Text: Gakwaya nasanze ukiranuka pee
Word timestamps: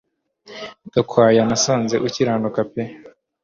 Gakwaya 0.93 1.41
nasanze 1.49 1.95
ukiranuka 2.07 2.59
pee 2.71 2.93